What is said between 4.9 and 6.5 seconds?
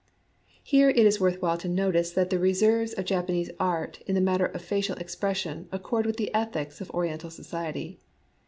expression accord with the